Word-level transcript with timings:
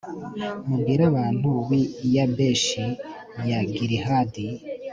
mubwire 0.67 1.03
abantu 1.11 1.49
b'i 1.67 1.81
yabeshi 2.15 2.83
ya 3.49 3.59
gilihadi 3.73 4.45